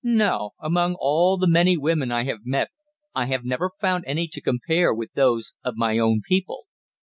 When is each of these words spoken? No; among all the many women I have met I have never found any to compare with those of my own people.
No; 0.03 0.55
among 0.59 0.95
all 0.99 1.37
the 1.37 1.45
many 1.45 1.77
women 1.77 2.11
I 2.11 2.23
have 2.23 2.43
met 2.43 2.69
I 3.13 3.25
have 3.27 3.45
never 3.45 3.69
found 3.79 4.03
any 4.07 4.27
to 4.29 4.41
compare 4.41 4.91
with 4.95 5.13
those 5.13 5.53
of 5.63 5.75
my 5.77 5.99
own 5.99 6.21
people. 6.27 6.65